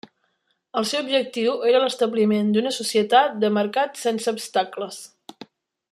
El 0.79 0.87
seu 0.91 1.01
objectiu 1.03 1.51
era 1.73 1.81
l'establiment 1.83 2.49
d'una 2.55 2.73
societat 2.79 3.39
de 3.45 3.53
mercat 3.61 4.03
sense 4.07 4.37
obstacles. 4.37 5.03